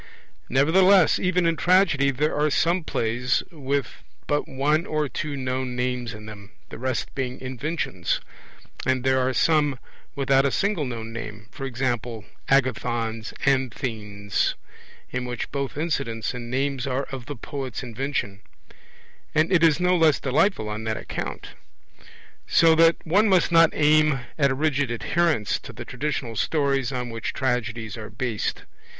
Nevertheless 0.49 1.19
even 1.19 1.45
in 1.45 1.55
Tragedy 1.55 2.09
there 2.09 2.33
are 2.35 2.49
some 2.49 2.83
plays 2.83 3.43
with 3.51 4.01
but 4.25 4.47
one 4.47 4.87
or 4.87 5.07
two 5.07 5.37
known 5.37 5.75
names 5.75 6.11
in 6.15 6.25
them, 6.25 6.49
the 6.69 6.79
rest 6.79 7.13
being 7.13 7.39
inventions; 7.39 8.19
and 8.83 9.03
there 9.03 9.19
are 9.19 9.31
some 9.31 9.77
without 10.15 10.43
a 10.43 10.49
single 10.49 10.85
known 10.85 11.13
name, 11.13 11.45
e.g. 11.63 11.85
Agathon's 12.49 13.31
Anthens, 13.45 14.55
in 15.11 15.25
which 15.25 15.51
both 15.51 15.77
incidents 15.77 16.33
and 16.33 16.49
names 16.49 16.87
are 16.87 17.03
of 17.11 17.27
the 17.27 17.35
poet's 17.35 17.83
invention; 17.83 18.41
and 19.35 19.51
it 19.53 19.61
is 19.63 19.79
no 19.79 19.95
less 19.95 20.19
delightful 20.19 20.67
on 20.67 20.83
that 20.85 20.97
account. 20.97 21.49
So 22.47 22.73
that 22.73 22.95
one 23.05 23.29
must 23.29 23.51
not 23.51 23.69
aim 23.73 24.19
at 24.39 24.49
a 24.49 24.55
rigid 24.55 24.89
adherence 24.89 25.59
to 25.59 25.71
the 25.71 25.85
traditional 25.85 26.35
stories 26.35 26.91
on 26.91 27.11
which 27.11 27.33
tragedies 27.33 27.97
are 27.97 28.09
based. 28.09 28.63